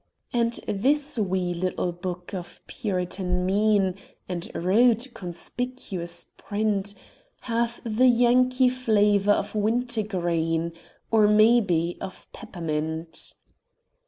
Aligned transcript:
And 0.33 0.53
this 0.67 1.19
wee 1.19 1.53
little 1.53 1.91
book 1.91 2.33
of 2.33 2.59
Puritan 2.65 3.45
mien 3.45 3.93
And 4.27 4.49
rude, 4.55 5.13
conspicuous 5.13 6.25
print 6.37 6.95
Hath 7.41 7.81
the 7.85 8.07
Yankee 8.07 8.69
flavor 8.69 9.33
of 9.33 9.53
wintergreen, 9.53 10.73
Or, 11.11 11.27
may 11.27 11.59
be, 11.61 11.99
of 12.01 12.25
peppermint. 12.33 13.35